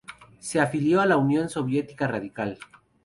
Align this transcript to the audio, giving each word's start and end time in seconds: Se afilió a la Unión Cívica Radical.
Se 0.39 0.59
afilió 0.59 0.99
a 0.99 1.05
la 1.05 1.17
Unión 1.17 1.47
Cívica 1.47 2.07
Radical. 2.07 2.57